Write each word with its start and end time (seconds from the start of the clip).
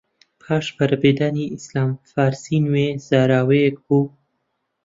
پاش 0.41 0.65
پەرەپێدانی 0.77 1.51
ئیسلام، 1.53 1.91
فارسی 2.11 2.57
نوێ 2.65 2.87
زاراوەیەک 3.07 3.75
بوو 3.85 4.05